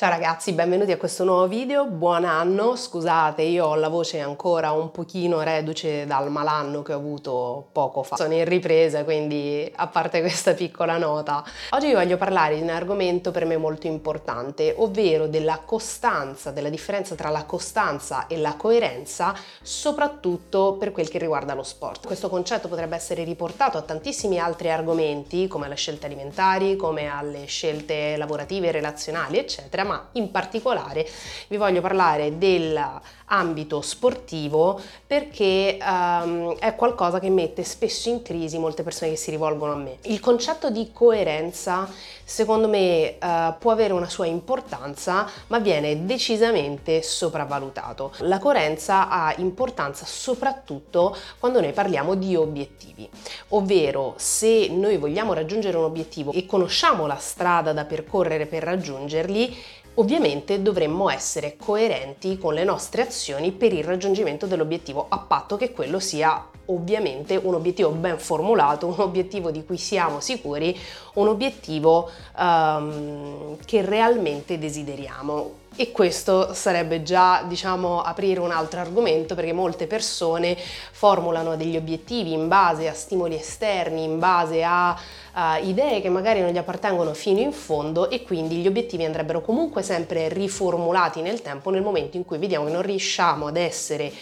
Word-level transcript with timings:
Ciao 0.00 0.08
ragazzi, 0.08 0.52
benvenuti 0.52 0.92
a 0.92 0.96
questo 0.96 1.24
nuovo 1.24 1.46
video, 1.46 1.84
buon 1.84 2.24
anno, 2.24 2.74
scusate 2.74 3.42
io 3.42 3.66
ho 3.66 3.74
la 3.74 3.88
voce 3.88 4.18
ancora 4.20 4.72
un 4.72 4.90
pochino 4.90 5.42
reduce 5.42 6.06
dal 6.06 6.30
malanno 6.30 6.80
che 6.80 6.94
ho 6.94 6.96
avuto 6.96 7.68
poco 7.70 8.02
fa, 8.02 8.16
sono 8.16 8.32
in 8.32 8.46
ripresa 8.46 9.04
quindi 9.04 9.70
a 9.76 9.88
parte 9.88 10.20
questa 10.24 10.54
piccola 10.54 10.96
nota, 10.96 11.44
oggi 11.72 11.88
vi 11.88 11.92
voglio 11.92 12.16
parlare 12.16 12.54
di 12.54 12.62
un 12.62 12.70
argomento 12.70 13.30
per 13.30 13.44
me 13.44 13.58
molto 13.58 13.88
importante, 13.88 14.74
ovvero 14.78 15.26
della 15.26 15.60
costanza, 15.66 16.50
della 16.50 16.70
differenza 16.70 17.14
tra 17.14 17.28
la 17.28 17.44
costanza 17.44 18.26
e 18.26 18.38
la 18.38 18.54
coerenza, 18.54 19.34
soprattutto 19.60 20.76
per 20.78 20.92
quel 20.92 21.10
che 21.10 21.18
riguarda 21.18 21.52
lo 21.52 21.62
sport. 21.62 22.06
Questo 22.06 22.30
concetto 22.30 22.68
potrebbe 22.68 22.96
essere 22.96 23.22
riportato 23.22 23.76
a 23.76 23.82
tantissimi 23.82 24.38
altri 24.38 24.70
argomenti 24.70 25.46
come 25.46 25.66
alle 25.66 25.74
scelte 25.74 26.06
alimentari, 26.06 26.76
come 26.76 27.06
alle 27.06 27.44
scelte 27.44 28.16
lavorative, 28.16 28.70
relazionali, 28.70 29.36
eccetera, 29.36 29.88
ma 29.90 30.08
in 30.12 30.30
particolare 30.30 31.04
vi 31.48 31.56
voglio 31.56 31.80
parlare 31.80 32.38
dell'ambito 32.38 33.80
sportivo 33.80 34.80
perché 35.04 35.78
um, 35.80 36.54
è 36.58 36.76
qualcosa 36.76 37.18
che 37.18 37.28
mette 37.28 37.64
spesso 37.64 38.08
in 38.08 38.22
crisi 38.22 38.56
molte 38.58 38.84
persone 38.84 39.10
che 39.10 39.16
si 39.16 39.32
rivolgono 39.32 39.72
a 39.72 39.76
me. 39.76 39.98
Il 40.02 40.20
concetto 40.20 40.70
di 40.70 40.90
coerenza 40.92 41.88
secondo 42.22 42.68
me 42.68 43.16
uh, 43.20 43.54
può 43.58 43.72
avere 43.72 43.92
una 43.92 44.08
sua 44.08 44.26
importanza 44.26 45.28
ma 45.48 45.58
viene 45.58 46.06
decisamente 46.06 47.02
sopravvalutato. 47.02 48.12
La 48.18 48.38
coerenza 48.38 49.08
ha 49.08 49.34
importanza 49.38 50.06
soprattutto 50.06 51.16
quando 51.40 51.60
noi 51.60 51.72
parliamo 51.72 52.14
di 52.14 52.36
obiettivi, 52.36 53.08
ovvero 53.48 54.14
se 54.18 54.68
noi 54.68 54.98
vogliamo 54.98 55.32
raggiungere 55.32 55.76
un 55.76 55.84
obiettivo 55.84 56.30
e 56.30 56.46
conosciamo 56.46 57.08
la 57.08 57.16
strada 57.16 57.72
da 57.72 57.84
percorrere 57.84 58.46
per 58.46 58.62
raggiungerli, 58.62 59.78
Ovviamente 59.94 60.62
dovremmo 60.62 61.10
essere 61.10 61.56
coerenti 61.56 62.38
con 62.38 62.54
le 62.54 62.64
nostre 62.64 63.02
azioni 63.02 63.52
per 63.52 63.72
il 63.72 63.84
raggiungimento 63.84 64.46
dell'obiettivo, 64.46 65.06
a 65.08 65.18
patto 65.18 65.56
che 65.56 65.72
quello 65.72 65.98
sia 65.98 66.48
ovviamente 66.66 67.36
un 67.36 67.54
obiettivo 67.54 67.90
ben 67.90 68.18
formulato, 68.18 68.86
un 68.86 68.98
obiettivo 68.98 69.50
di 69.50 69.64
cui 69.64 69.76
siamo 69.76 70.20
sicuri, 70.20 70.78
un 71.14 71.28
obiettivo 71.28 72.08
um, 72.38 73.56
che 73.64 73.82
realmente 73.82 74.58
desideriamo. 74.58 75.59
E 75.76 75.92
questo 75.92 76.52
sarebbe 76.52 77.02
già, 77.02 77.44
diciamo, 77.46 78.02
aprire 78.02 78.40
un 78.40 78.50
altro 78.50 78.80
argomento 78.80 79.34
perché 79.34 79.52
molte 79.52 79.86
persone 79.86 80.56
formulano 80.56 81.56
degli 81.56 81.76
obiettivi 81.76 82.32
in 82.32 82.48
base 82.48 82.88
a 82.88 82.92
stimoli 82.92 83.36
esterni, 83.36 84.02
in 84.02 84.18
base 84.18 84.64
a 84.64 84.90
uh, 84.92 85.64
idee 85.64 86.00
che 86.00 86.08
magari 86.08 86.40
non 86.40 86.50
gli 86.50 86.58
appartengono 86.58 87.14
fino 87.14 87.38
in 87.38 87.52
fondo 87.52 88.10
e 88.10 88.24
quindi 88.24 88.56
gli 88.56 88.66
obiettivi 88.66 89.04
andrebbero 89.04 89.40
comunque 89.40 89.82
sempre 89.82 90.28
riformulati 90.28 91.22
nel 91.22 91.40
tempo 91.40 91.70
nel 91.70 91.82
momento 91.82 92.16
in 92.16 92.24
cui 92.24 92.38
vediamo 92.38 92.66
che 92.66 92.72
non 92.72 92.82
riusciamo 92.82 93.46
ad 93.46 93.56
essere 93.56 94.12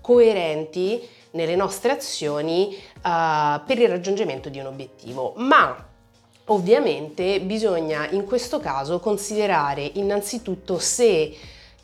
coerenti 0.00 1.00
nelle 1.30 1.56
nostre 1.56 1.92
azioni 1.92 2.76
uh, 2.96 3.60
per 3.64 3.78
il 3.78 3.88
raggiungimento 3.88 4.48
di 4.48 4.58
un 4.58 4.66
obiettivo. 4.66 5.34
Ma 5.36 5.85
ovviamente 6.46 7.40
bisogna 7.40 8.08
in 8.10 8.24
questo 8.24 8.60
caso 8.60 9.00
considerare 9.00 9.90
innanzitutto 9.94 10.78
se 10.78 11.34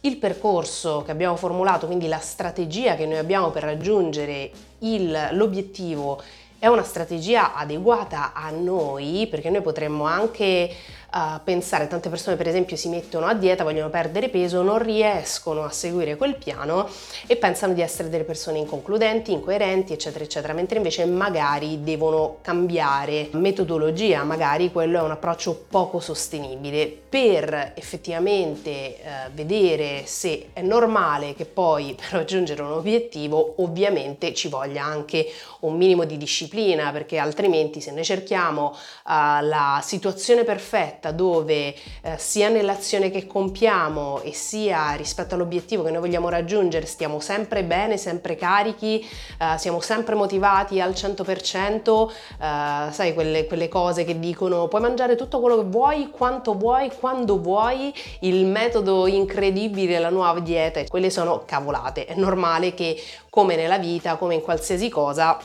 il 0.05 0.17
percorso 0.17 1.03
che 1.05 1.13
abbiamo 1.13 1.37
formulato, 1.37 1.87
quindi 1.87 2.09
la 2.09 2.19
strategia 2.19 2.97
che 2.97 3.07
noi 3.07 3.19
abbiamo 3.19 3.51
per 3.51 3.63
raggiungere 3.63 4.51
il, 4.81 5.29
l'obiettivo, 5.33 6.21
è 6.59 6.67
una 6.67 6.83
strategia 6.83 7.55
adeguata 7.55 8.33
a 8.35 8.51
noi, 8.51 9.27
perché 9.29 9.51
noi 9.51 9.63
potremmo 9.63 10.05
anche 10.05 10.71
uh, 11.13 11.41
pensare, 11.45 11.87
tante 11.87 12.09
persone 12.09 12.37
per 12.37 12.49
esempio 12.49 12.77
si 12.77 12.89
mettono 12.89 13.27
a 13.27 13.35
dieta, 13.35 13.65
vogliono 13.65 13.91
perdere 13.91 14.29
peso, 14.29 14.63
non 14.63 14.79
riescono 14.79 15.65
a 15.65 15.71
seguire 15.71 16.17
quel 16.17 16.37
piano 16.37 16.89
e 17.27 17.37
pensano 17.37 17.75
di 17.75 17.83
essere 17.83 18.09
delle 18.09 18.25
persone 18.25 18.59
inconcludenti, 18.59 19.33
incoerenti, 19.33 19.93
eccetera, 19.93 20.25
eccetera, 20.25 20.53
mentre 20.53 20.79
invece 20.79 21.05
magari 21.05 21.83
devono 21.83 22.39
cambiare 22.41 23.29
metodologia, 23.33 24.25
magari 24.25 24.73
quello 24.73 24.99
è 24.99 25.03
un 25.03 25.11
approccio 25.11 25.65
poco 25.69 26.01
sostenibile 26.01 27.01
per 27.13 27.73
effettivamente 27.75 28.71
eh, 28.71 28.99
vedere 29.33 30.05
se 30.07 30.49
è 30.55 30.63
normale 30.63 31.35
che 31.35 31.45
poi 31.45 31.93
per 31.99 32.07
raggiungere 32.13 32.63
un 32.63 32.73
obiettivo 32.73 33.57
ovviamente 33.59 34.33
ci 34.33 34.49
voglia 34.49 34.85
anche 34.85 35.27
un 35.61 35.77
minimo 35.77 36.05
di 36.05 36.17
disciplina 36.17 36.91
perché 36.91 37.19
altrimenti 37.19 37.83
se 37.83 37.91
noi 37.93 38.05
cerchiamo 38.05 38.71
uh, 38.71 39.45
la 39.45 39.81
situazione 39.83 40.45
perfetta 40.45 41.02
perfetta 41.03 41.11
dove 41.11 41.75
eh, 42.03 42.17
sia 42.17 42.49
nell'azione 42.49 43.11
che 43.11 43.27
compiamo 43.27 44.21
e 44.23 44.33
sia 44.33 44.93
rispetto 44.93 45.35
all'obiettivo 45.35 45.83
che 45.83 45.91
noi 45.91 46.01
vogliamo 46.01 46.29
raggiungere 46.29 46.87
stiamo 46.87 47.19
sempre 47.19 47.65
bene, 47.65 47.97
sempre 47.97 48.37
carichi, 48.37 49.05
eh, 49.39 49.59
siamo 49.59 49.81
sempre 49.81 50.15
motivati 50.15 50.81
al 50.81 50.93
100%, 50.93 52.11
eh, 52.11 52.93
sai 52.93 53.15
quelle, 53.15 53.47
quelle 53.47 53.69
cose 53.69 54.05
che 54.05 54.19
dicono 54.19 54.69
puoi 54.69 54.81
mangiare 54.81 55.17
tutto 55.17 55.41
quello 55.41 55.57
che 55.57 55.69
vuoi, 55.69 56.11
quanto 56.11 56.55
vuoi, 56.55 56.91
quando 56.99 57.41
vuoi, 57.41 57.93
il 58.21 58.47
metodo 58.47 59.07
incredibile, 59.09 59.99
la 59.99 60.11
nuova 60.11 60.39
dieta, 60.39 60.83
quelle 60.85 61.11
sono 61.11 61.43
cavolate, 61.45 62.07
è 62.07 62.15
normale 62.15 62.75
che 62.75 63.01
come 63.29 63.57
nella 63.57 63.79
vita, 63.79 64.17
come 64.17 64.35
in 64.35 64.43
qualsiasi 64.43 64.89
cosa, 64.89 65.39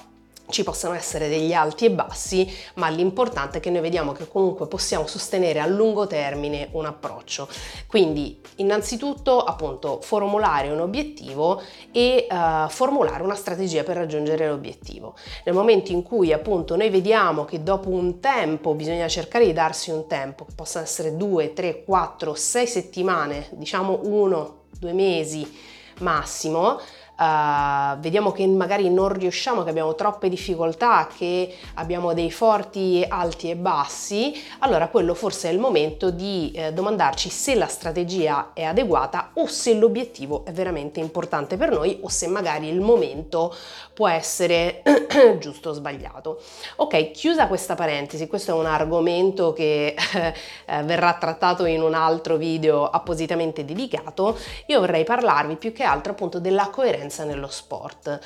ci 0.50 0.64
possano 0.64 0.94
essere 0.94 1.30
degli 1.30 1.54
alti 1.54 1.86
e 1.86 1.92
bassi, 1.92 2.50
ma 2.76 2.90
l'importante 2.90 3.58
è 3.58 3.62
che 3.62 3.70
noi 3.70 3.82
vediamo 3.82 4.12
che 4.12 4.28
comunque 4.28 4.68
possiamo 4.68 5.06
sostenere 5.08 5.60
a 5.60 5.66
lungo 5.66 6.08
termine 6.08 6.70
un 6.72 6.86
approccio. 6.86 7.48
Quindi, 7.88 8.40
innanzitutto, 8.56 9.44
appunto, 9.44 10.00
formulare 10.02 10.70
un 10.70 10.80
obiettivo 10.80 11.62
e 11.92 12.28
uh, 12.30 12.70
formulare 12.70 13.24
una 13.24 13.36
strategia 13.36 13.84
per 13.84 13.98
raggiungere 13.98 14.48
l'obiettivo. 14.48 15.16
Nel 15.44 15.56
momento 15.56 15.92
in 15.92 16.04
cui, 16.04 16.32
appunto, 16.32 16.76
noi 16.76 16.90
vediamo 16.90 17.46
che 17.46 17.62
dopo 17.64 17.90
un 17.90 18.20
tempo 18.20 18.74
bisogna 18.74 19.08
cercare 19.08 19.46
di 19.46 19.54
darsi 19.54 19.92
un 19.92 20.08
tempo, 20.08 20.46
che 20.46 20.54
possa 20.56 20.82
essere 20.82 21.18
due, 21.18 21.54
tre, 21.54 21.84
quattro, 21.84 22.34
sei 22.36 22.68
settimane, 22.68 23.48
diciamo 23.52 24.00
uno, 24.04 24.66
due 24.80 24.94
mesi 24.94 25.76
massimo, 26.00 26.80
uh, 27.18 27.98
vediamo 28.00 28.32
che 28.32 28.46
magari 28.48 28.90
non 28.90 29.10
riusciamo, 29.10 29.64
che 29.64 29.70
abbiamo 29.70 29.96
troppe 29.96 30.30
difficoltà, 30.30 31.08
che 31.16 31.54
abbiamo 31.76 32.14
dei 32.14 32.32
forti 32.32 33.06
alti 33.08 33.50
e 33.50 33.56
bassi, 33.56 34.34
allora 34.60 34.88
quello 34.88 35.14
forse 35.14 35.50
è 35.50 35.52
il 35.52 35.60
momento 35.60 36.10
di 36.10 36.52
eh, 36.54 36.72
domandarci 36.74 37.30
se 37.30 37.56
la 37.56 37.68
strategia 37.68 38.52
è 38.54 38.64
adeguata 38.64 39.32
o 39.34 39.48
se 39.48 39.74
l'obiettivo 39.74 40.46
è 40.46 40.52
veramente 40.52 41.00
importante 41.00 41.58
per 41.58 41.72
noi 41.72 42.00
o 42.02 42.10
se 42.10 42.28
magari 42.28 42.68
il 42.68 42.82
momento 42.82 43.54
può 43.94 44.08
essere 44.08 44.84
giusto 45.40 45.70
o 45.70 45.74
sbagliato. 45.74 46.42
Ok, 46.78 47.12
chiusa 47.12 47.48
questa 47.48 47.76
parentesi, 47.76 48.28
questo 48.28 48.52
è 48.52 48.54
un 48.54 48.68
argomento 48.68 49.54
che 49.54 49.96
eh, 50.66 50.84
verrà 50.84 51.14
trattato 51.14 51.66
in 51.66 51.82
un 51.82 51.94
altro 51.94 52.38
video 52.38 52.88
appositamente 52.88 53.66
dedicato, 53.66 54.38
io 54.68 54.80
vorrei 54.80 55.04
parlarvi 55.04 55.56
più 55.56 55.74
che 55.74 55.84
altro 55.84 56.12
appunto 56.12 56.40
della 56.40 56.70
coerenza 56.70 57.07
coerenza 57.08 57.24
nello 57.24 57.48
sport. 57.48 58.20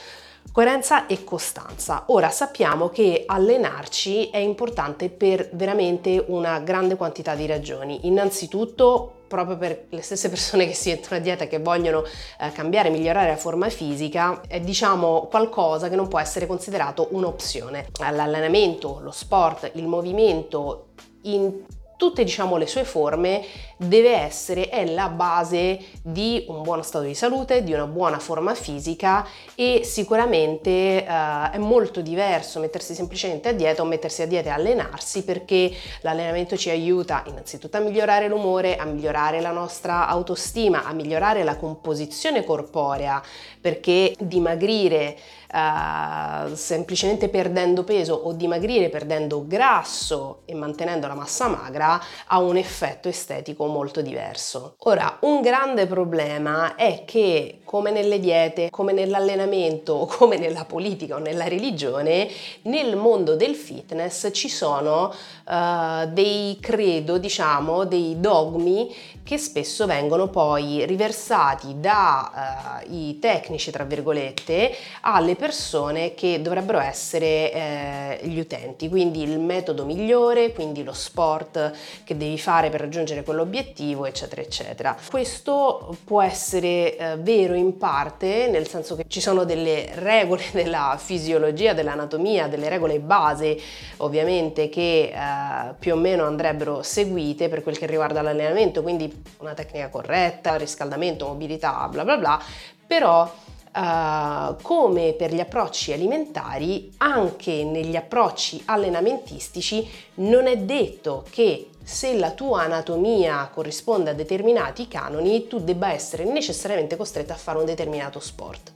Coerenza 0.51 1.05
e 1.05 1.23
costanza. 1.23 2.05
Ora 2.07 2.29
sappiamo 2.29 2.89
che 2.89 3.23
allenarci 3.27 4.29
è 4.29 4.37
importante 4.37 5.09
per 5.09 5.49
veramente 5.53 6.23
una 6.27 6.59
grande 6.59 6.95
quantità 6.95 7.35
di 7.35 7.45
ragioni. 7.45 8.07
Innanzitutto 8.07 9.19
proprio 9.27 9.55
per 9.55 9.85
le 9.89 10.01
stesse 10.01 10.29
persone 10.29 10.65
che 10.65 10.73
si 10.73 10.89
mettono 10.89 11.17
a 11.17 11.19
dieta 11.19 11.43
e 11.43 11.47
che 11.47 11.59
vogliono 11.59 12.03
eh, 12.03 12.51
cambiare, 12.51 12.89
migliorare 12.89 13.29
la 13.29 13.37
forma 13.37 13.69
fisica, 13.69 14.41
è 14.47 14.59
diciamo 14.59 15.27
qualcosa 15.29 15.87
che 15.87 15.95
non 15.95 16.07
può 16.07 16.19
essere 16.19 16.47
considerato 16.47 17.07
un'opzione. 17.11 17.87
L'allenamento, 17.99 18.99
lo 19.01 19.11
sport, 19.11 19.71
il 19.75 19.87
movimento 19.87 20.87
in 21.23 21.63
tutte 22.01 22.23
diciamo 22.23 22.57
le 22.57 22.65
sue 22.65 22.83
forme 22.83 23.45
deve 23.77 24.15
essere 24.15 24.69
è 24.69 24.85
la 24.85 25.07
base 25.07 25.77
di 26.01 26.43
un 26.47 26.63
buono 26.63 26.81
stato 26.81 27.05
di 27.05 27.13
salute, 27.13 27.63
di 27.63 27.73
una 27.73 27.85
buona 27.85 28.17
forma 28.17 28.55
fisica 28.55 29.23
e 29.53 29.81
sicuramente 29.83 31.05
uh, 31.07 31.51
è 31.51 31.59
molto 31.59 32.01
diverso 32.01 32.59
mettersi 32.59 32.95
semplicemente 32.95 33.49
a 33.49 33.51
dieta 33.51 33.83
o 33.83 33.85
mettersi 33.85 34.23
a 34.23 34.25
dieta 34.25 34.49
e 34.49 34.53
allenarsi 34.53 35.23
perché 35.23 35.71
l'allenamento 36.01 36.57
ci 36.57 36.71
aiuta 36.71 37.23
innanzitutto 37.27 37.77
a 37.77 37.81
migliorare 37.81 38.27
l'umore, 38.27 38.77
a 38.77 38.85
migliorare 38.85 39.39
la 39.39 39.51
nostra 39.51 40.07
autostima, 40.07 40.85
a 40.85 40.93
migliorare 40.93 41.43
la 41.43 41.55
composizione 41.55 42.43
corporea 42.43 43.21
perché 43.61 44.15
dimagrire 44.17 45.15
uh, 45.51 46.53
semplicemente 46.55 47.29
perdendo 47.29 47.83
peso 47.83 48.13
o 48.13 48.33
dimagrire 48.33 48.89
perdendo 48.89 49.45
grasso 49.45 50.41
e 50.45 50.53
mantenendo 50.55 51.07
la 51.07 51.15
massa 51.15 51.47
magra 51.47 52.01
ha 52.27 52.39
un 52.39 52.57
effetto 52.57 53.07
estetico 53.07 53.65
molto 53.65 54.01
diverso. 54.01 54.75
Ora, 54.79 55.17
un 55.21 55.41
grande 55.41 55.85
problema 55.87 56.75
è 56.75 57.03
che 57.05 57.61
come 57.71 57.91
nelle 57.91 58.19
diete, 58.19 58.69
come 58.69 58.91
nell'allenamento, 58.91 60.05
come 60.11 60.37
nella 60.37 60.65
politica 60.65 61.15
o 61.15 61.19
nella 61.19 61.47
religione, 61.47 62.27
nel 62.63 62.95
mondo 62.95 63.35
del 63.35 63.55
fitness 63.55 64.29
ci 64.33 64.49
sono 64.49 65.13
uh, 65.47 66.07
dei 66.11 66.57
credo, 66.59 67.17
diciamo, 67.17 67.85
dei 67.85 68.19
dogmi 68.19 68.93
che 69.23 69.37
spesso 69.37 69.85
vengono 69.85 70.27
poi 70.27 70.85
riversati 70.85 71.79
dai 71.79 73.15
uh, 73.15 73.19
tecnici, 73.19 73.71
tra 73.71 73.83
virgolette, 73.83 74.75
alle 75.01 75.35
persone 75.41 76.13
che 76.13 76.39
dovrebbero 76.39 76.77
essere 76.77 77.51
eh, 77.51 78.19
gli 78.27 78.37
utenti. 78.37 78.87
Quindi 78.89 79.23
il 79.23 79.39
metodo 79.39 79.85
migliore, 79.85 80.53
quindi 80.53 80.83
lo 80.83 80.93
sport 80.93 81.71
che 82.03 82.15
devi 82.15 82.37
fare 82.37 82.69
per 82.69 82.81
raggiungere 82.81 83.23
quell'obiettivo, 83.23 84.05
eccetera, 84.05 84.39
eccetera. 84.39 84.95
Questo 85.09 85.97
può 86.03 86.21
essere 86.21 86.95
eh, 86.95 87.15
vero 87.17 87.55
in 87.55 87.79
parte, 87.79 88.49
nel 88.51 88.67
senso 88.67 88.95
che 88.95 89.05
ci 89.07 89.19
sono 89.19 89.43
delle 89.43 89.89
regole 89.95 90.43
della 90.53 90.95
fisiologia, 91.03 91.73
dell'anatomia, 91.73 92.47
delle 92.47 92.69
regole 92.69 92.99
base, 92.99 93.57
ovviamente, 93.97 94.69
che 94.69 95.11
eh, 95.11 95.73
più 95.79 95.93
o 95.93 95.97
meno 95.97 96.23
andrebbero 96.25 96.83
seguite 96.83 97.49
per 97.49 97.63
quel 97.63 97.79
che 97.79 97.87
riguarda 97.87 98.21
l'allenamento, 98.21 98.83
quindi 98.83 99.23
una 99.39 99.55
tecnica 99.55 99.89
corretta, 99.89 100.55
riscaldamento, 100.57 101.25
mobilità, 101.25 101.87
bla 101.89 102.03
bla 102.03 102.17
bla, 102.17 102.39
però 102.85 103.27
Uh, 103.73 104.57
come 104.61 105.13
per 105.13 105.33
gli 105.33 105.39
approcci 105.39 105.93
alimentari, 105.93 106.91
anche 106.97 107.63
negli 107.63 107.95
approcci 107.95 108.61
allenamentistici 108.65 109.89
non 110.15 110.45
è 110.45 110.57
detto 110.57 111.23
che 111.29 111.69
se 111.83 112.17
la 112.17 112.31
tua 112.31 112.63
anatomia 112.63 113.49
corrisponde 113.51 114.09
a 114.09 114.13
determinati 114.13 114.87
canoni, 114.87 115.47
tu 115.47 115.59
debba 115.59 115.91
essere 115.91 116.25
necessariamente 116.25 116.97
costretto 116.97 117.33
a 117.33 117.37
fare 117.37 117.57
un 117.57 117.65
determinato 117.65 118.19
sport. 118.19 118.71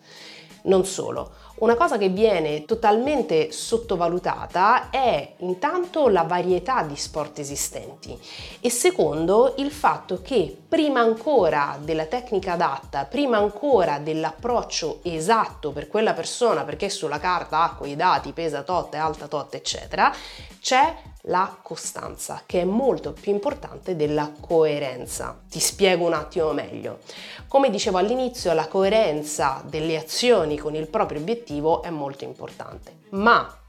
Non 0.66 0.86
solo, 0.86 1.32
una 1.58 1.76
cosa 1.76 1.98
che 1.98 2.10
viene 2.10 2.66
totalmente 2.66 3.52
sottovalutata 3.52 4.90
è 4.90 5.36
intanto 5.38 6.10
la 6.10 6.24
varietà 6.24 6.82
di 6.82 6.96
sport 6.96 7.40
esistenti 7.40 8.20
e 8.60 8.70
secondo 8.70 9.54
il 9.58 9.72
fatto 9.72 10.22
che 10.22 10.58
prima 10.68 11.00
ancora 11.00 11.78
della 11.80 12.06
tecnica 12.06 12.54
adatta, 12.54 13.06
prima 13.06 13.38
ancora 13.38 14.00
dell'approccio 14.00 15.00
esatto 15.04 15.72
per 15.72 15.88
quella 15.88 16.14
persona, 16.14 16.64
perché 16.64 16.90
sulla 16.90 17.20
carta 17.20 17.62
ha 17.62 17.76
quei 17.76 17.96
dati, 17.96 18.34
pesa 18.34 18.64
tot, 18.64 18.96
è 18.96 18.98
alta 18.98 19.28
tot, 19.28 19.54
eccetera, 19.54 20.14
c'è 20.60 20.94
la 21.27 21.57
costanza, 21.62 22.44
che 22.45 22.62
è 22.62 22.66
molto 22.66 23.13
più 23.13 23.31
importante 23.31 23.95
della 23.95 24.31
coerenza. 24.39 25.39
Ti 25.50 25.60
spiego 25.60 26.06
un 26.06 26.13
attimo 26.13 26.51
meglio. 26.54 27.00
Come 27.48 27.69
dicevo 27.69 27.98
all'inizio, 27.98 28.54
la 28.54 28.68
coerenza 28.68 29.62
delle 29.66 29.98
azioni 29.98 30.57
con 30.57 30.75
il 30.75 30.88
proprio 30.88 31.19
obiettivo 31.19 31.81
è 31.81 31.89
molto 31.89 32.24
importante, 32.24 33.00
ma 33.12 33.60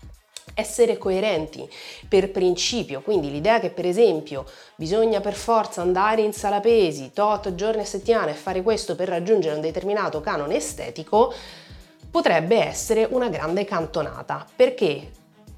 essere 0.54 0.96
coerenti 0.96 1.68
per 2.08 2.30
principio, 2.30 3.02
quindi 3.02 3.30
l'idea 3.30 3.60
che 3.60 3.68
per 3.68 3.84
esempio 3.84 4.46
bisogna 4.76 5.20
per 5.20 5.34
forza 5.34 5.82
andare 5.82 6.22
in 6.22 6.32
sala 6.32 6.60
pesi 6.60 7.10
tot 7.12 7.54
giorni 7.54 7.82
a 7.82 7.84
settimana 7.84 8.30
e 8.30 8.34
fare 8.34 8.62
questo 8.62 8.94
per 8.94 9.08
raggiungere 9.08 9.54
un 9.54 9.60
determinato 9.60 10.20
canone 10.20 10.56
estetico, 10.56 11.32
potrebbe 12.10 12.64
essere 12.64 13.06
una 13.10 13.28
grande 13.28 13.64
cantonata, 13.64 14.46
perché 14.56 15.10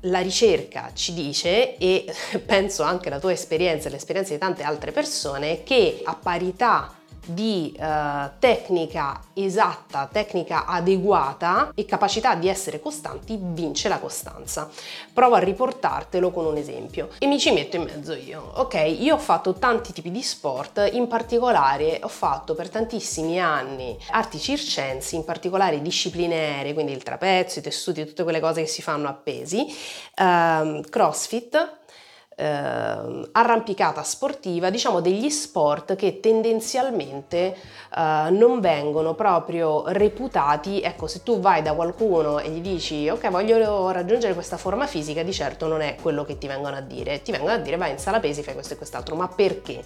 la 0.03 0.21
ricerca 0.21 0.91
ci 0.95 1.15
dice, 1.15 1.77
e 1.77 2.05
penso 2.45 2.83
anche 2.83 3.11
la 3.11 3.19
tua 3.19 3.33
esperienza 3.33 3.89
e 3.89 3.91
l'esperienza 3.91 4.33
di 4.33 4.39
tante 4.39 4.63
altre 4.63 4.93
persone, 4.93 5.63
che 5.63 6.01
a 6.05 6.15
parità 6.15 6.98
di 7.27 7.75
eh, 7.79 8.31
tecnica 8.39 9.21
esatta, 9.35 10.09
tecnica 10.11 10.67
adeguata 10.67 11.73
e 11.75 11.85
capacità 11.85 12.35
di 12.35 12.49
essere 12.49 12.81
costanti, 12.81 13.39
vince 13.41 13.89
la 13.89 13.99
costanza. 13.99 14.69
Provo 15.13 15.35
a 15.37 15.39
riportartelo 15.39 16.31
con 16.31 16.47
un 16.47 16.57
esempio 16.57 17.11
e 17.19 17.27
mi 17.27 17.39
ci 17.39 17.53
metto 17.53 17.77
in 17.77 17.83
mezzo 17.83 18.15
io. 18.15 18.53
Ok, 18.55 18.75
io 18.99 19.15
ho 19.15 19.19
fatto 19.19 19.55
tanti 19.55 19.93
tipi 19.93 20.11
di 20.11 20.23
sport, 20.23 20.89
in 20.93 21.07
particolare 21.07 22.01
ho 22.03 22.09
fatto 22.09 22.55
per 22.55 22.69
tantissimi 22.69 23.41
anni 23.41 23.97
arti 24.11 24.39
circensi, 24.39 25.17
in 25.17 25.25
particolare 25.25 25.83
discipline 25.83 26.35
aeree, 26.35 26.75
quindi 26.75 26.93
il 26.93 27.03
trapezio, 27.03 27.61
i 27.61 27.65
tessuti, 27.65 28.05
tutte 28.07 28.23
quelle 28.23 28.41
cose 28.41 28.63
che 28.63 28.69
si 28.69 28.83
fanno 28.83 29.09
appesi, 29.09 29.67
ehm, 30.17 30.83
crossfit, 30.89 31.78
eh, 32.39 33.29
arrampicata 33.33 34.03
sportiva, 34.05 34.71
diciamo 34.71 35.01
degli 35.01 35.29
sport 35.29 35.97
che 35.97 36.21
tendenzialmente 36.21 37.57
eh, 37.97 38.31
non 38.31 38.61
vengono 38.61 39.15
proprio 39.15 39.83
reputati, 39.89 40.81
ecco 40.81 41.09
se 41.09 41.25
tu 41.25 41.41
vai 41.41 41.63
da 41.63 41.73
qualcuno 41.73 42.39
e 42.39 42.51
gli 42.51 42.61
dici 42.61 43.09
ok 43.09 43.29
voglio 43.31 43.91
raggiungere 43.91 44.35
questa 44.35 44.57
forma 44.57 44.87
fisica, 44.87 45.25
di 45.25 45.33
certo 45.33 45.67
non 45.67 45.81
è 45.81 45.97
quello 46.01 46.25
che 46.25 46.39
ti 46.39 46.47
vengono 46.47 46.77
a 46.77 46.81
dire, 46.81 47.23
ti 47.23 47.33
vengono 47.33 47.55
a 47.55 47.59
dire 47.59 47.77
vai 47.77 47.91
in 47.91 47.99
sala 47.99 48.21
pesi, 48.21 48.45
fai 48.45 48.55
questo 48.55 48.75
e 48.75 48.77
quest'altro, 48.77 49.17
ma 49.17 49.27
perché? 49.27 49.83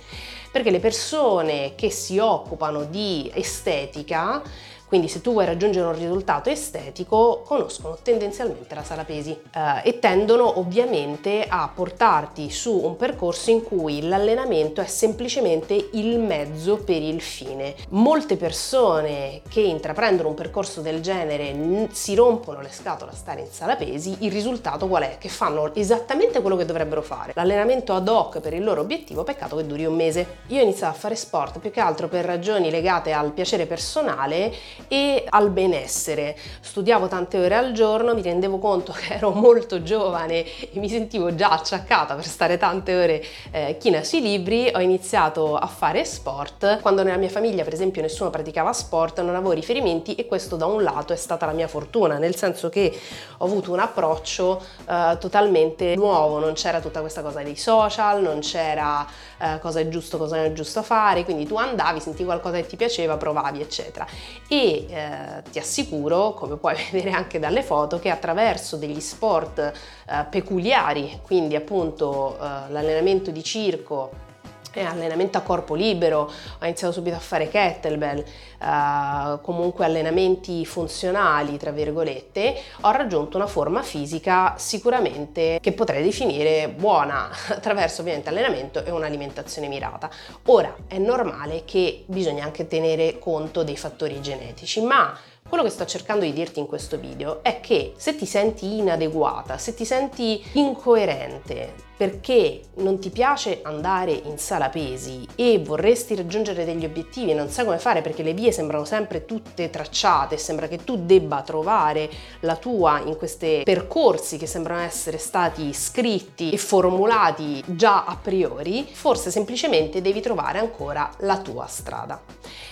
Perché 0.53 0.71
le 0.71 0.81
persone 0.81 1.73
che 1.75 1.89
si 1.89 2.19
occupano 2.19 2.85
di 2.85 3.31
estetica 3.35 4.43
quindi 4.93 5.09
se 5.09 5.23
tu 5.23 5.33
vuoi 5.33 5.47
raggiungere 5.47 5.87
un 5.87 5.95
risultato 5.95 6.51
estetico, 6.51 7.41
conoscono 7.47 7.97
tendenzialmente 8.03 8.75
la 8.75 8.85
sala 8.85 9.05
pesi 9.05 9.31
eh, 9.31 9.81
e 9.85 9.99
tendono 9.99 10.59
ovviamente 10.59 11.47
a 11.49 11.71
portarti 11.75 12.51
su 12.51 12.77
un 12.77 12.97
percorso 12.97 13.49
in 13.49 13.63
cui 13.63 14.07
l'allenamento 14.07 14.83
è 14.83 14.87
semplicemente 14.87 15.89
il 15.93 16.19
mezzo 16.19 16.77
per 16.77 17.01
il 17.01 17.23
fine. 17.23 17.75
Molte 17.89 18.37
persone 18.37 19.41
che 19.49 19.63
intraprendono 19.63 20.29
un 20.29 20.35
percorso 20.35 20.83
del 20.83 21.01
genere 21.01 21.89
si 21.93 22.15
rompono 22.15 22.61
le 22.61 22.71
scatole 22.71 23.13
a 23.13 23.15
stare 23.15 23.41
in 23.41 23.51
sala 23.51 23.77
pesi, 23.77 24.15
il 24.19 24.31
risultato 24.31 24.89
qual 24.89 25.05
è? 25.05 25.17
Che 25.17 25.31
fanno 25.31 25.75
esattamente 25.75 26.43
quello 26.43 26.57
che 26.57 26.67
dovrebbero 26.67 27.01
fare. 27.01 27.33
L'allenamento 27.35 27.95
ad 27.95 28.09
hoc 28.09 28.41
per 28.41 28.53
il 28.53 28.63
loro 28.63 28.83
obiettivo, 28.83 29.25
peccato 29.25 29.57
che 29.57 29.65
duri 29.65 29.87
un 29.87 29.95
mese. 29.95 30.41
Io 30.49 30.61
ho 30.61 30.63
iniziato 30.63 30.95
a 30.95 30.99
fare 30.99 31.17
sport 31.17 31.61
più 31.61 31.71
che 31.71 31.81
altro 31.81 32.09
per 32.09 32.27
ragioni 32.27 32.71
legate 32.71 33.13
al 33.13 33.33
piacere 33.33 33.65
personale 33.65 34.81
e 34.89 35.25
al 35.29 35.51
benessere. 35.51 36.37
Studiavo 36.61 37.09
tante 37.09 37.39
ore 37.39 37.55
al 37.55 37.73
giorno, 37.73 38.15
mi 38.15 38.23
rendevo 38.23 38.59
conto 38.59 38.93
che 38.93 39.15
ero 39.15 39.31
molto 39.31 39.83
giovane 39.83 40.45
e 40.45 40.71
mi 40.75 40.89
sentivo 40.89 41.35
già 41.35 41.51
acciaccata 41.51 42.15
per 42.15 42.27
stare 42.27 42.59
tante 42.59 42.95
ore 42.95 43.25
eh, 43.51 43.77
china 43.79 44.03
sui 44.05 44.21
libri, 44.21 44.71
ho 44.75 44.81
iniziato 44.81 45.57
a 45.57 45.67
fare 45.67 46.05
sport. 46.05 46.81
Quando 46.81 47.03
nella 47.03 47.17
mia 47.17 47.29
famiglia, 47.29 47.65
per 47.65 47.73
esempio, 47.73 48.03
nessuno 48.03 48.31
praticava 48.31 48.73
sport, 48.73 49.21
non 49.21 49.35
avevo 49.35 49.53
riferimenti 49.53 50.15
e 50.15 50.27
questo 50.27 50.57
da 50.57 50.67
un 50.67 50.83
lato 50.83 51.13
è 51.13 51.17
stata 51.17 51.47
la 51.47 51.53
mia 51.53 51.69
fortuna, 51.69 52.19
nel 52.19 52.37
senso 52.37 52.69
che 52.69 52.99
ho 53.39 53.45
avuto 53.45 53.73
un 53.73 53.79
approccio 53.79 54.63
eh, 54.89 55.17
totalmente 55.19 55.95
nuovo, 55.97 56.39
non 56.39 56.55
c'era 56.55 56.81
tutta 56.81 57.01
questa 57.01 57.23
cosa 57.23 57.43
dei 57.43 57.57
social, 57.57 58.23
non 58.23 58.41
c'era 58.41 59.07
eh, 59.39 59.59
cosa 59.61 59.81
è 59.81 59.89
giusto, 59.89 60.19
cosa 60.19 60.37
non 60.37 60.47
è 60.47 60.53
giusto 60.53 60.83
fare, 60.83 61.25
quindi 61.25 61.47
tu 61.47 61.57
andavi, 61.57 62.01
sentivi 62.01 62.25
qualcosa 62.25 62.57
che 62.57 62.67
ti 62.67 62.77
piaceva, 62.77 63.17
provavi, 63.17 63.61
eccetera. 63.61 64.07
E 64.49 64.72
eh, 64.73 65.43
ti 65.51 65.59
assicuro, 65.59 66.35
come 66.35 66.57
puoi 66.57 66.75
vedere 66.91 67.11
anche 67.11 67.39
dalle 67.39 67.63
foto, 67.63 67.99
che 67.99 68.11
attraverso 68.11 68.77
degli 68.77 69.01
sport 69.01 69.59
eh, 69.59 70.27
peculiari, 70.31 71.21
quindi 71.23 71.57
appunto 71.57 72.37
eh, 72.37 72.71
l'allenamento 72.71 73.31
di 73.31 73.43
circo, 73.43 74.31
eh, 74.73 74.83
allenamento 74.83 75.39
a 75.39 75.43
corpo 75.43 75.75
libero, 75.75 76.31
ho 76.59 76.65
iniziato 76.65 76.93
subito 76.93 77.17
a 77.17 77.21
fare 77.21 77.49
kettlebell, 77.49 78.19
eh, 78.19 79.39
comunque 79.43 79.85
allenamenti 79.85 80.65
funzionali, 80.67 81.57
tra 81.57 81.71
virgolette, 81.71 82.55
ho 82.83 82.91
raggiunto 82.91 83.37
una 83.37 83.47
forma 83.47 83.83
fisica 83.83 84.55
sicuramente 84.57 85.59
che 85.61 85.73
potrei 85.73 86.03
definire 86.03 86.69
buona 86.69 87.31
attraverso 87.49 88.01
ovviamente 88.01 88.29
allenamento 88.29 88.85
e 88.85 88.91
un'alimentazione 88.91 89.69
mirata. 89.69 90.11
Ora 90.47 90.75
è 90.87 90.99
normale 90.99 91.65
che 91.65 92.05
bisogna 92.07 92.45
anche 92.45 92.67
tenere 92.67 93.19
conto 93.19 93.63
dei 93.63 93.77
fattori 93.77 94.21
genetici, 94.21 94.81
ma 94.81 95.17
quello 95.53 95.67
che 95.69 95.75
sto 95.75 95.85
cercando 95.85 96.25
di 96.25 96.33
dirti 96.33 96.61
in 96.61 96.67
questo 96.67 96.97
video 96.97 97.43
è 97.43 97.61
che 97.61 97.93
se 97.99 98.17
ti 98.17 98.25
senti 98.25 98.79
inadeguata, 98.79 99.59
se 99.59 99.75
ti 99.75 99.85
senti 99.85 100.43
incoerente 100.53 101.75
perché 101.95 102.63
non 102.77 102.99
ti 102.99 103.11
piace 103.11 103.61
andare 103.63 104.13
in 104.13 104.39
sala 104.39 104.71
pesi 104.71 105.29
e 105.35 105.59
vorresti 105.59 106.15
raggiungere 106.15 106.65
degli 106.65 106.87
obiettivi 106.87 107.33
e 107.33 107.35
non 107.35 107.51
sai 107.51 107.67
come 107.67 107.77
fare 107.77 108.01
perché 108.01 108.23
le 108.23 108.33
vie 108.33 108.51
sembrano 108.51 108.87
sempre 108.87 109.27
tutte 109.27 109.69
tracciate, 109.69 110.39
sembra 110.39 110.69
che 110.69 110.85
tu 110.85 111.05
debba 111.05 111.43
trovare 111.43 112.09
la 112.41 112.57
tua 112.57 113.03
in 113.05 113.19
questi 113.19 113.61
percorsi 113.63 114.39
che 114.39 114.47
sembrano 114.47 114.81
essere 114.81 115.19
stati 115.19 115.75
scritti 115.75 116.51
e 116.51 116.57
formulati 116.57 117.63
già 117.67 118.07
a 118.07 118.17
priori, 118.17 118.89
forse 118.91 119.31
semplicemente 119.31 120.01
devi 120.01 120.23
trovare 120.23 120.61
ancora 120.61 121.11
la 121.19 121.39
tua 121.43 121.67
strada. 121.67 122.72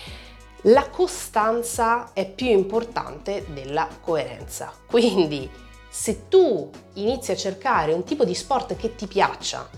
La 0.64 0.88
costanza 0.90 2.12
è 2.12 2.30
più 2.30 2.48
importante 2.48 3.46
della 3.54 3.88
coerenza. 4.02 4.72
Quindi, 4.86 5.50
se 5.88 6.28
tu 6.28 6.70
inizi 6.94 7.32
a 7.32 7.36
cercare 7.36 7.92
un 7.92 8.04
tipo 8.04 8.24
di 8.24 8.34
sport 8.34 8.76
che 8.76 8.94
ti 8.94 9.06
piaccia, 9.06 9.68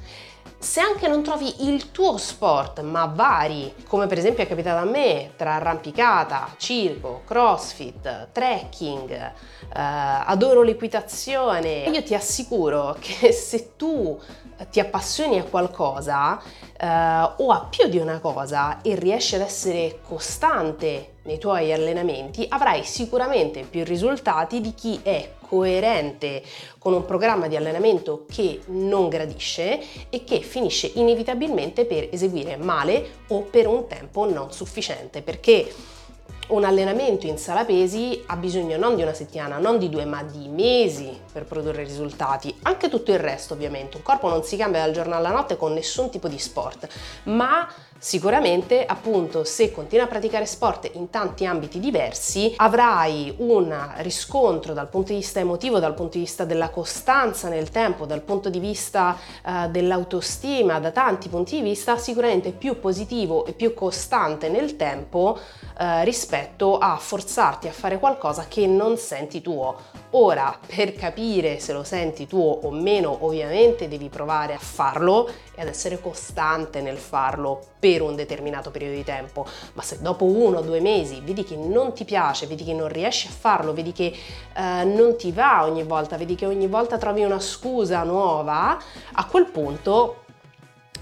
Se 0.62 0.78
anche 0.80 1.08
non 1.08 1.24
trovi 1.24 1.66
il 1.68 1.90
tuo 1.90 2.16
sport, 2.18 2.82
ma 2.82 3.06
vari, 3.06 3.74
come 3.88 4.06
per 4.06 4.18
esempio 4.18 4.44
è 4.44 4.46
capitato 4.46 4.80
a 4.80 4.88
me, 4.88 5.32
tra 5.36 5.54
arrampicata, 5.54 6.54
circo, 6.56 7.22
crossfit, 7.26 8.28
trekking, 8.30 9.10
eh, 9.10 9.32
adoro 9.72 10.62
l'equitazione, 10.62 11.82
io 11.88 12.00
ti 12.04 12.14
assicuro 12.14 12.96
che 13.00 13.32
se 13.32 13.74
tu 13.74 14.16
ti 14.70 14.80
appassioni 14.80 15.38
a 15.38 15.44
qualcosa 15.44 16.40
eh, 16.78 16.86
o 16.86 17.50
a 17.50 17.66
più 17.68 17.88
di 17.88 17.98
una 17.98 18.18
cosa 18.20 18.80
e 18.82 18.94
riesci 18.94 19.34
ad 19.34 19.42
essere 19.42 20.00
costante 20.06 21.14
nei 21.22 21.38
tuoi 21.38 21.72
allenamenti, 21.72 22.46
avrai 22.48 22.82
sicuramente 22.84 23.62
più 23.62 23.84
risultati 23.84 24.60
di 24.60 24.74
chi 24.74 25.00
è 25.02 25.34
coerente 25.46 26.42
con 26.78 26.94
un 26.94 27.04
programma 27.04 27.46
di 27.46 27.56
allenamento 27.56 28.24
che 28.28 28.60
non 28.66 29.08
gradisce 29.08 29.80
e 30.08 30.24
che 30.24 30.40
finisce 30.40 30.90
inevitabilmente 30.94 31.84
per 31.84 32.08
eseguire 32.10 32.56
male 32.56 33.20
o 33.28 33.42
per 33.42 33.66
un 33.66 33.86
tempo 33.86 34.28
non 34.28 34.50
sufficiente 34.50 35.22
perché 35.22 35.72
un 36.48 36.64
allenamento 36.64 37.26
in 37.26 37.38
sala 37.38 37.64
pesi 37.64 38.22
ha 38.26 38.36
bisogno 38.36 38.76
non 38.76 38.96
di 38.96 39.02
una 39.02 39.14
settimana, 39.14 39.58
non 39.58 39.78
di 39.78 39.88
due, 39.88 40.04
ma 40.04 40.22
di 40.22 40.48
mesi 40.48 41.18
per 41.32 41.44
produrre 41.44 41.82
risultati. 41.84 42.54
Anche 42.62 42.88
tutto 42.88 43.10
il 43.10 43.18
resto, 43.18 43.54
ovviamente. 43.54 43.96
Un 43.96 44.02
corpo 44.02 44.28
non 44.28 44.44
si 44.44 44.56
cambia 44.56 44.82
dal 44.82 44.92
giorno 44.92 45.14
alla 45.14 45.30
notte 45.30 45.56
con 45.56 45.72
nessun 45.72 46.10
tipo 46.10 46.28
di 46.28 46.38
sport, 46.38 46.86
ma 47.24 47.66
Sicuramente, 48.04 48.84
appunto, 48.84 49.44
se 49.44 49.70
continui 49.70 50.04
a 50.04 50.08
praticare 50.08 50.44
sport 50.44 50.90
in 50.94 51.08
tanti 51.08 51.46
ambiti 51.46 51.78
diversi, 51.78 52.52
avrai 52.56 53.32
un 53.36 53.72
riscontro 53.98 54.72
dal 54.72 54.88
punto 54.88 55.12
di 55.12 55.18
vista 55.18 55.38
emotivo, 55.38 55.78
dal 55.78 55.94
punto 55.94 56.18
di 56.18 56.24
vista 56.24 56.44
della 56.44 56.70
costanza 56.70 57.48
nel 57.48 57.70
tempo, 57.70 58.04
dal 58.04 58.22
punto 58.22 58.50
di 58.50 58.58
vista 58.58 59.16
uh, 59.44 59.70
dell'autostima, 59.70 60.80
da 60.80 60.90
tanti 60.90 61.28
punti 61.28 61.54
di 61.54 61.62
vista, 61.62 61.96
sicuramente 61.96 62.50
più 62.50 62.80
positivo 62.80 63.46
e 63.46 63.52
più 63.52 63.72
costante 63.72 64.48
nel 64.48 64.74
tempo 64.74 65.38
uh, 65.38 66.02
rispetto 66.02 66.78
a 66.78 66.96
forzarti 66.96 67.68
a 67.68 67.72
fare 67.72 68.00
qualcosa 68.00 68.46
che 68.48 68.66
non 68.66 68.96
senti 68.96 69.40
tuo. 69.40 69.76
Ora, 70.14 70.58
per 70.66 70.94
capire 70.94 71.58
se 71.58 71.72
lo 71.72 71.84
senti 71.84 72.26
tuo 72.26 72.58
o 72.64 72.70
meno, 72.70 73.24
ovviamente 73.24 73.88
devi 73.88 74.10
provare 74.10 74.52
a 74.52 74.58
farlo 74.58 75.26
e 75.54 75.62
ad 75.62 75.68
essere 75.68 76.02
costante 76.02 76.82
nel 76.82 76.98
farlo 76.98 77.58
per 77.78 78.02
un 78.02 78.14
determinato 78.14 78.70
periodo 78.70 78.96
di 78.96 79.04
tempo. 79.04 79.46
Ma 79.72 79.80
se 79.82 80.02
dopo 80.02 80.26
uno 80.26 80.58
o 80.58 80.60
due 80.60 80.80
mesi 80.80 81.22
vedi 81.24 81.44
che 81.44 81.56
non 81.56 81.94
ti 81.94 82.04
piace, 82.04 82.46
vedi 82.46 82.62
che 82.62 82.74
non 82.74 82.88
riesci 82.88 83.28
a 83.28 83.30
farlo, 83.30 83.72
vedi 83.72 83.92
che 83.92 84.12
eh, 84.54 84.84
non 84.84 85.16
ti 85.16 85.32
va 85.32 85.64
ogni 85.64 85.82
volta, 85.82 86.18
vedi 86.18 86.34
che 86.34 86.44
ogni 86.44 86.66
volta 86.66 86.98
trovi 86.98 87.24
una 87.24 87.40
scusa 87.40 88.02
nuova, 88.02 88.78
a 89.12 89.26
quel 89.26 89.46
punto 89.46 90.21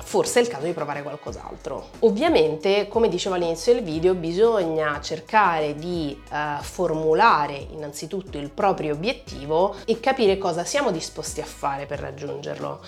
forse 0.02 0.40
è 0.40 0.42
il 0.42 0.48
caso 0.48 0.66
di 0.66 0.72
provare 0.72 1.02
qualcos'altro. 1.02 1.90
Ovviamente, 2.00 2.88
come 2.88 3.08
dicevo 3.08 3.34
all'inizio 3.34 3.74
del 3.74 3.82
video, 3.82 4.14
bisogna 4.14 5.00
cercare 5.00 5.74
di 5.74 6.20
uh, 6.30 6.62
formulare 6.62 7.54
innanzitutto 7.70 8.38
il 8.38 8.50
proprio 8.50 8.94
obiettivo 8.94 9.74
e 9.84 10.00
capire 10.00 10.38
cosa 10.38 10.64
siamo 10.64 10.90
disposti 10.90 11.40
a 11.40 11.46
fare 11.46 11.86
per 11.86 12.00
raggiungerlo 12.00 12.80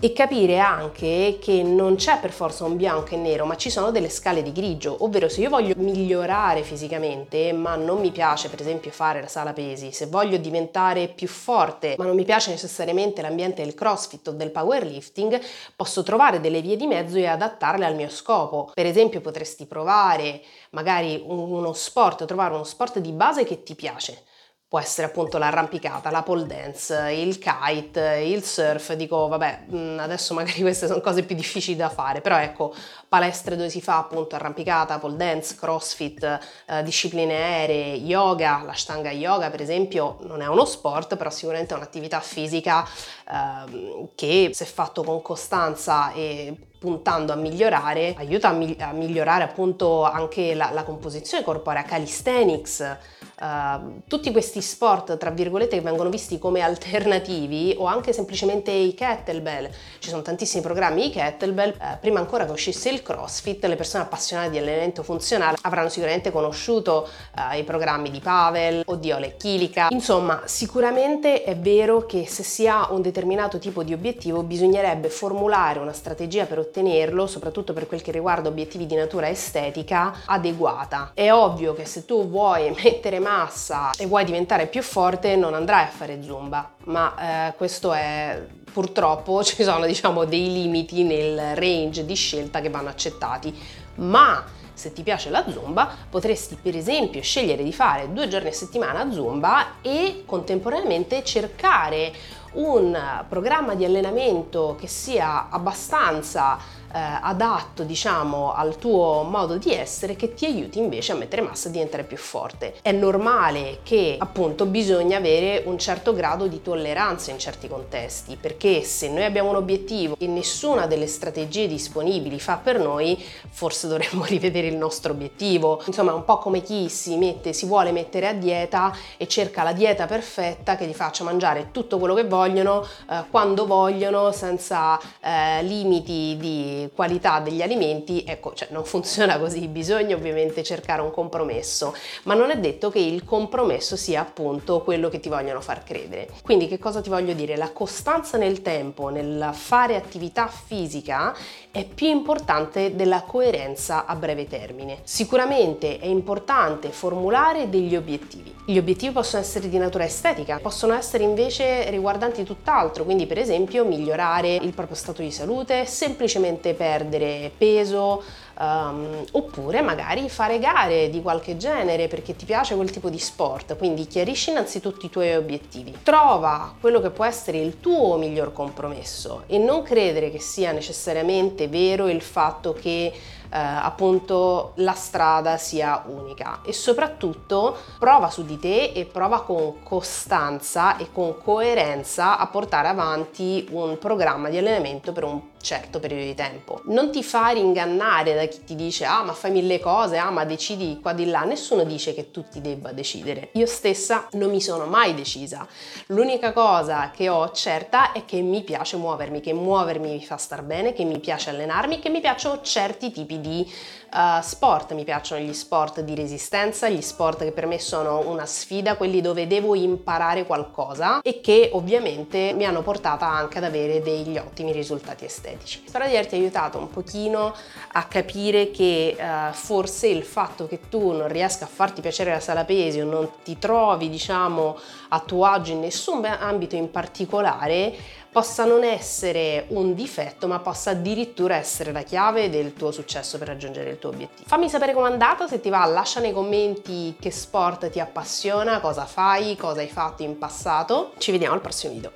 e 0.00 0.12
capire 0.12 0.60
anche 0.60 1.38
che 1.40 1.64
non 1.64 1.96
c'è 1.96 2.20
per 2.20 2.30
forza 2.30 2.64
un 2.64 2.76
bianco 2.76 3.14
e 3.14 3.16
nero, 3.16 3.44
ma 3.44 3.56
ci 3.56 3.68
sono 3.68 3.90
delle 3.90 4.08
scale 4.08 4.42
di 4.42 4.52
grigio, 4.52 4.96
ovvero 5.00 5.28
se 5.28 5.40
io 5.40 5.48
voglio 5.48 5.74
migliorare 5.76 6.62
fisicamente, 6.62 7.52
ma 7.52 7.74
non 7.74 7.98
mi 7.98 8.12
piace 8.12 8.48
per 8.48 8.60
esempio 8.60 8.92
fare 8.92 9.20
la 9.20 9.26
sala 9.26 9.52
pesi, 9.52 9.90
se 9.90 10.06
voglio 10.06 10.36
diventare 10.36 11.08
più 11.08 11.26
forte, 11.26 11.96
ma 11.98 12.04
non 12.04 12.14
mi 12.14 12.24
piace 12.24 12.50
necessariamente 12.50 13.22
l'ambiente 13.22 13.64
del 13.64 13.74
crossfit 13.74 14.28
o 14.28 14.32
del 14.32 14.52
powerlifting, 14.52 15.40
posso 15.74 16.04
trovare 16.04 16.40
delle 16.40 16.60
vie 16.60 16.76
di 16.76 16.86
mezzo 16.86 17.16
e 17.16 17.26
adattarle 17.26 17.84
al 17.84 17.96
mio 17.96 18.08
scopo. 18.08 18.70
Per 18.74 18.86
esempio 18.86 19.20
potresti 19.20 19.66
provare 19.66 20.42
magari 20.70 21.20
uno 21.26 21.72
sport, 21.72 22.24
trovare 22.24 22.54
uno 22.54 22.62
sport 22.62 23.00
di 23.00 23.10
base 23.10 23.42
che 23.42 23.64
ti 23.64 23.74
piace 23.74 24.22
può 24.68 24.78
essere 24.78 25.06
appunto 25.06 25.38
l'arrampicata, 25.38 26.10
la 26.10 26.22
pole 26.22 26.44
dance, 26.44 27.10
il 27.12 27.38
kite, 27.38 28.22
il 28.22 28.44
surf, 28.44 28.92
dico 28.92 29.26
vabbè 29.26 29.64
mm, 29.72 29.98
adesso 29.98 30.34
magari 30.34 30.60
queste 30.62 30.86
sono 30.86 31.00
cose 31.00 31.22
più 31.22 31.34
difficili 31.34 31.74
da 31.74 31.88
fare, 31.88 32.20
però 32.20 32.36
ecco 32.36 32.74
palestre 33.08 33.56
dove 33.56 33.70
si 33.70 33.80
fa 33.80 33.96
appunto 33.96 34.34
arrampicata, 34.34 34.98
pole 34.98 35.16
dance, 35.16 35.56
crossfit, 35.56 36.38
eh, 36.66 36.82
discipline 36.82 37.34
aeree, 37.34 37.94
yoga, 37.94 38.62
la 38.62 38.74
stanga 38.74 39.10
yoga 39.10 39.48
per 39.48 39.62
esempio 39.62 40.18
non 40.22 40.42
è 40.42 40.46
uno 40.46 40.66
sport 40.66 41.16
però 41.16 41.30
sicuramente 41.30 41.72
è 41.72 41.76
un'attività 41.78 42.20
fisica 42.20 42.86
eh, 43.26 44.10
che 44.14 44.50
se 44.52 44.66
fatto 44.66 45.02
con 45.02 45.22
costanza 45.22 46.12
e 46.12 46.54
puntando 46.78 47.32
a 47.32 47.36
migliorare 47.36 48.14
aiuta 48.18 48.48
a, 48.48 48.52
mi- 48.52 48.76
a 48.78 48.92
migliorare 48.92 49.44
appunto 49.44 50.04
anche 50.04 50.54
la, 50.54 50.70
la 50.72 50.84
composizione 50.84 51.42
corporea, 51.42 51.82
calisthenics, 51.82 52.96
Uh, 53.40 54.00
tutti 54.08 54.32
questi 54.32 54.60
sport, 54.60 55.16
tra 55.16 55.30
virgolette, 55.30 55.76
che 55.76 55.82
vengono 55.82 56.10
visti 56.10 56.38
come 56.38 56.60
alternativi 56.60 57.74
o 57.78 57.86
anche 57.86 58.12
semplicemente 58.12 58.72
i 58.72 58.94
kettlebell. 58.94 59.70
Ci 60.00 60.08
sono 60.08 60.22
tantissimi 60.22 60.62
programmi 60.62 61.02
di 61.02 61.10
kettlebell. 61.10 61.74
Uh, 61.78 61.98
prima 62.00 62.18
ancora 62.18 62.44
che 62.44 62.50
uscisse 62.50 62.88
il 62.88 63.02
CrossFit, 63.02 63.64
le 63.66 63.76
persone 63.76 64.02
appassionate 64.02 64.50
di 64.50 64.58
allenamento 64.58 65.04
funzionale 65.04 65.56
avranno 65.62 65.88
sicuramente 65.88 66.32
conosciuto 66.32 67.08
uh, 67.36 67.56
i 67.56 67.62
programmi 67.62 68.10
di 68.10 68.18
Pavel 68.18 68.82
o 68.84 68.96
di 68.96 69.12
Oleg 69.12 69.36
Kilika. 69.36 69.88
Insomma, 69.90 70.42
sicuramente 70.46 71.44
è 71.44 71.56
vero 71.56 72.06
che 72.06 72.26
se 72.26 72.42
si 72.42 72.66
ha 72.66 72.88
un 72.90 73.02
determinato 73.02 73.58
tipo 73.58 73.84
di 73.84 73.92
obiettivo 73.92 74.42
bisognerebbe 74.42 75.10
formulare 75.10 75.78
una 75.78 75.92
strategia 75.92 76.46
per 76.46 76.58
ottenerlo, 76.58 77.28
soprattutto 77.28 77.72
per 77.72 77.86
quel 77.86 78.02
che 78.02 78.10
riguarda 78.10 78.48
obiettivi 78.48 78.86
di 78.86 78.96
natura 78.96 79.28
estetica, 79.28 80.22
adeguata. 80.24 81.12
È 81.14 81.30
ovvio 81.30 81.72
che 81.74 81.84
se 81.84 82.04
tu 82.04 82.28
vuoi 82.28 82.74
mettere 82.82 83.20
massa 83.28 83.90
e 83.98 84.06
vuoi 84.06 84.24
diventare 84.24 84.66
più 84.66 84.82
forte 84.82 85.36
non 85.36 85.52
andrai 85.52 85.84
a 85.84 85.88
fare 85.88 86.22
zumba, 86.22 86.70
ma 86.84 87.48
eh, 87.48 87.54
questo 87.56 87.92
è 87.92 88.42
purtroppo 88.72 89.42
ci 89.44 89.62
sono 89.62 89.84
diciamo 89.86 90.24
dei 90.24 90.50
limiti 90.52 91.02
nel 91.02 91.54
range 91.54 92.06
di 92.06 92.14
scelta 92.14 92.60
che 92.60 92.70
vanno 92.70 92.88
accettati, 92.88 93.54
ma 93.96 94.44
se 94.72 94.92
ti 94.92 95.02
piace 95.02 95.28
la 95.28 95.44
zumba 95.50 95.92
potresti 96.08 96.56
per 96.60 96.76
esempio 96.76 97.20
scegliere 97.20 97.64
di 97.64 97.72
fare 97.72 98.12
due 98.12 98.28
giorni 98.28 98.48
a 98.48 98.52
settimana 98.52 99.10
zumba 99.10 99.80
e 99.82 100.22
contemporaneamente 100.24 101.24
cercare 101.24 102.12
un 102.52 102.96
programma 103.28 103.74
di 103.74 103.84
allenamento 103.84 104.76
che 104.78 104.86
sia 104.86 105.48
abbastanza 105.50 106.58
adatto 106.90 107.82
diciamo 107.82 108.52
al 108.54 108.76
tuo 108.76 109.22
modo 109.22 109.56
di 109.56 109.72
essere 109.72 110.16
che 110.16 110.34
ti 110.34 110.46
aiuti 110.46 110.78
invece 110.78 111.12
a 111.12 111.16
mettere 111.16 111.42
massa 111.42 111.68
e 111.68 111.72
diventare 111.72 112.04
più 112.04 112.16
forte. 112.16 112.74
È 112.82 112.92
normale 112.92 113.80
che 113.82 114.16
appunto 114.18 114.66
bisogna 114.66 115.18
avere 115.18 115.62
un 115.66 115.78
certo 115.78 116.14
grado 116.14 116.46
di 116.46 116.62
tolleranza 116.62 117.30
in 117.30 117.38
certi 117.38 117.68
contesti 117.68 118.36
perché 118.40 118.82
se 118.82 119.08
noi 119.08 119.24
abbiamo 119.24 119.50
un 119.50 119.56
obiettivo 119.56 120.16
e 120.18 120.26
nessuna 120.26 120.86
delle 120.86 121.06
strategie 121.06 121.66
disponibili 121.66 122.40
fa 122.40 122.56
per 122.56 122.78
noi 122.78 123.22
forse 123.50 123.86
dovremmo 123.88 124.24
rivedere 124.24 124.66
il 124.66 124.76
nostro 124.76 125.12
obiettivo. 125.12 125.82
Insomma 125.86 126.12
è 126.12 126.14
un 126.14 126.24
po' 126.24 126.38
come 126.38 126.62
chi 126.62 126.88
si 126.88 127.16
mette, 127.16 127.52
si 127.52 127.66
vuole 127.66 127.92
mettere 127.92 128.28
a 128.28 128.32
dieta 128.32 128.94
e 129.16 129.26
cerca 129.26 129.62
la 129.62 129.72
dieta 129.72 130.06
perfetta 130.06 130.76
che 130.76 130.86
gli 130.86 130.94
faccia 130.94 131.24
mangiare 131.24 131.68
tutto 131.70 131.98
quello 131.98 132.14
che 132.14 132.24
vogliono, 132.24 132.86
eh, 133.10 133.24
quando 133.30 133.66
vogliono, 133.66 134.32
senza 134.32 134.98
eh, 135.20 135.62
limiti 135.62 136.36
di 136.38 136.77
qualità 136.94 137.40
degli 137.40 137.62
alimenti, 137.62 138.24
ecco, 138.26 138.54
cioè 138.54 138.68
non 138.70 138.84
funziona 138.86 139.38
così, 139.38 139.66
bisogna 139.68 140.14
ovviamente 140.14 140.62
cercare 140.62 141.02
un 141.02 141.10
compromesso, 141.10 141.94
ma 142.24 142.34
non 142.34 142.50
è 142.50 142.58
detto 142.58 142.90
che 142.90 142.98
il 142.98 143.24
compromesso 143.24 143.96
sia 143.96 144.20
appunto 144.20 144.82
quello 144.82 145.08
che 145.08 145.20
ti 145.20 145.28
vogliono 145.28 145.60
far 145.60 145.82
credere. 145.84 146.28
Quindi 146.42 146.68
che 146.68 146.78
cosa 146.78 147.00
ti 147.00 147.08
voglio 147.08 147.32
dire? 147.32 147.56
La 147.56 147.70
costanza 147.70 148.38
nel 148.38 148.62
tempo, 148.62 149.08
nel 149.08 149.50
fare 149.52 149.96
attività 149.96 150.46
fisica 150.48 151.34
è 151.70 151.84
più 151.84 152.08
importante 152.08 152.94
della 152.96 153.22
coerenza 153.22 154.06
a 154.06 154.14
breve 154.14 154.46
termine. 154.46 154.98
Sicuramente 155.02 155.98
è 155.98 156.06
importante 156.06 156.90
formulare 156.90 157.68
degli 157.68 157.94
obiettivi. 157.94 158.54
Gli 158.66 158.76
obiettivi 158.76 159.12
possono 159.12 159.42
essere 159.42 159.68
di 159.68 159.78
natura 159.78 160.04
estetica, 160.04 160.58
possono 160.60 160.94
essere 160.94 161.24
invece 161.24 161.88
riguardanti 161.88 162.42
tutt'altro, 162.42 163.04
quindi 163.04 163.26
per 163.26 163.38
esempio 163.38 163.84
migliorare 163.84 164.56
il 164.56 164.74
proprio 164.74 164.96
stato 164.96 165.22
di 165.22 165.30
salute, 165.30 165.86
semplicemente 165.86 166.67
perdere 166.74 167.50
peso, 167.56 168.22
um, 168.58 169.24
oppure 169.32 169.80
magari 169.80 170.28
fare 170.28 170.58
gare 170.58 171.10
di 171.10 171.22
qualche 171.22 171.56
genere 171.56 172.08
perché 172.08 172.36
ti 172.36 172.44
piace 172.44 172.74
quel 172.74 172.90
tipo 172.90 173.10
di 173.10 173.18
sport, 173.18 173.76
quindi 173.76 174.06
chiarisci 174.06 174.50
innanzitutto 174.50 175.06
i 175.06 175.10
tuoi 175.10 175.34
obiettivi, 175.34 175.98
trova 176.02 176.74
quello 176.80 177.00
che 177.00 177.10
può 177.10 177.24
essere 177.24 177.58
il 177.58 177.80
tuo 177.80 178.16
miglior 178.16 178.52
compromesso 178.52 179.44
e 179.46 179.58
non 179.58 179.82
credere 179.82 180.30
che 180.30 180.40
sia 180.40 180.72
necessariamente 180.72 181.68
vero 181.68 182.08
il 182.08 182.22
fatto 182.22 182.72
che 182.72 183.12
appunto 183.50 184.72
la 184.76 184.92
strada 184.92 185.56
sia 185.56 186.04
unica 186.06 186.60
e 186.64 186.72
soprattutto 186.72 187.76
prova 187.98 188.30
su 188.30 188.44
di 188.44 188.58
te 188.58 188.92
e 188.94 189.04
prova 189.04 189.42
con 189.42 189.82
costanza 189.82 190.96
e 190.96 191.10
con 191.12 191.36
coerenza 191.42 192.38
a 192.38 192.46
portare 192.46 192.88
avanti 192.88 193.66
un 193.70 193.98
programma 193.98 194.48
di 194.48 194.58
allenamento 194.58 195.12
per 195.12 195.24
un 195.24 195.40
certo 195.60 195.98
periodo 195.98 196.24
di 196.24 196.34
tempo. 196.34 196.80
Non 196.84 197.10
ti 197.10 197.22
fare 197.22 197.58
ingannare 197.58 198.34
da 198.34 198.44
chi 198.46 198.64
ti 198.64 198.74
dice 198.74 199.04
ah 199.04 199.22
ma 199.22 199.32
fai 199.32 199.50
mille 199.50 199.80
cose, 199.80 200.16
ah 200.16 200.30
ma 200.30 200.44
decidi 200.44 201.00
qua 201.00 201.12
di 201.12 201.26
là, 201.26 201.42
nessuno 201.42 201.84
dice 201.84 202.14
che 202.14 202.30
tu 202.30 202.44
ti 202.48 202.60
debba 202.60 202.92
decidere. 202.92 203.50
Io 203.52 203.66
stessa 203.66 204.28
non 204.32 204.50
mi 204.50 204.60
sono 204.60 204.86
mai 204.86 205.14
decisa. 205.14 205.66
L'unica 206.06 206.52
cosa 206.52 207.10
che 207.10 207.28
ho 207.28 207.50
certa 207.50 208.12
è 208.12 208.24
che 208.24 208.40
mi 208.40 208.62
piace 208.62 208.96
muovermi, 208.96 209.40
che 209.40 209.52
muovermi 209.52 210.10
mi 210.10 210.24
fa 210.24 210.36
star 210.36 210.62
bene, 210.62 210.92
che 210.92 211.04
mi 211.04 211.18
piace 211.18 211.50
allenarmi, 211.50 211.98
che 211.98 212.08
mi 212.08 212.20
piacciono 212.20 212.60
certi 212.62 213.10
tipi 213.10 213.37
di 213.40 213.70
uh, 214.12 214.40
sport, 214.42 214.92
mi 214.92 215.04
piacciono 215.04 215.42
gli 215.42 215.52
sport 215.52 216.00
di 216.00 216.14
resistenza, 216.14 216.88
gli 216.88 217.00
sport 217.00 217.44
che 217.44 217.52
per 217.52 217.66
me 217.66 217.78
sono 217.78 218.28
una 218.28 218.46
sfida, 218.46 218.96
quelli 218.96 219.20
dove 219.20 219.46
devo 219.46 219.74
imparare 219.74 220.44
qualcosa 220.44 221.20
e 221.22 221.40
che 221.40 221.70
ovviamente 221.72 222.52
mi 222.54 222.64
hanno 222.64 222.82
portata 222.82 223.26
anche 223.26 223.58
ad 223.58 223.64
avere 223.64 224.00
degli 224.00 224.36
ottimi 224.36 224.72
risultati 224.72 225.24
estetici. 225.24 225.82
Spero 225.86 226.06
di 226.06 226.10
averti 226.10 226.34
aiutato 226.36 226.78
un 226.78 226.90
pochino 226.90 227.54
a 227.92 228.04
capire 228.04 228.70
che 228.70 229.16
uh, 229.18 229.52
forse 229.52 230.08
il 230.08 230.22
fatto 230.22 230.66
che 230.66 230.80
tu 230.88 231.12
non 231.12 231.28
riesca 231.28 231.64
a 231.64 231.68
farti 231.68 232.00
piacere 232.00 232.30
la 232.30 232.40
sala 232.40 232.64
pesi 232.64 233.00
o 233.00 233.04
non 233.04 233.30
ti 233.42 233.58
trovi 233.58 234.08
diciamo 234.08 234.78
a 235.08 235.20
tuo 235.20 235.44
agio 235.44 235.72
in 235.72 235.80
nessun 235.80 236.24
ambito 236.24 236.76
in 236.76 236.90
particolare 236.90 237.94
possa 238.38 238.64
non 238.64 238.84
essere 238.84 239.64
un 239.70 239.94
difetto, 239.94 240.46
ma 240.46 240.60
possa 240.60 240.90
addirittura 240.90 241.56
essere 241.56 241.90
la 241.90 242.02
chiave 242.02 242.48
del 242.48 242.72
tuo 242.72 242.92
successo 242.92 243.36
per 243.36 243.48
raggiungere 243.48 243.90
il 243.90 243.98
tuo 243.98 244.10
obiettivo. 244.10 244.48
Fammi 244.48 244.68
sapere 244.68 244.92
com'è 244.92 245.10
andata, 245.10 245.48
se 245.48 245.60
ti 245.60 245.70
va 245.70 245.84
lascia 245.86 246.20
nei 246.20 246.32
commenti 246.32 247.16
che 247.18 247.32
sport 247.32 247.90
ti 247.90 247.98
appassiona, 247.98 248.78
cosa 248.78 249.06
fai, 249.06 249.56
cosa 249.56 249.80
hai 249.80 249.88
fatto 249.88 250.22
in 250.22 250.38
passato. 250.38 251.14
Ci 251.18 251.32
vediamo 251.32 251.54
al 251.54 251.60
prossimo 251.60 251.94
video. 251.94 252.12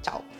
Ciao! 0.00 0.31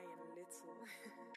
Ryan 0.00 0.34
Little. 0.34 1.26